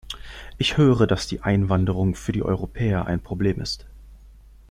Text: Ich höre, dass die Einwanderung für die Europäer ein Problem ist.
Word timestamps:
Ich 0.57 0.77
höre, 0.77 1.05
dass 1.05 1.27
die 1.27 1.41
Einwanderung 1.41 2.15
für 2.15 2.31
die 2.31 2.41
Europäer 2.41 3.05
ein 3.05 3.19
Problem 3.21 3.61
ist. 3.61 3.85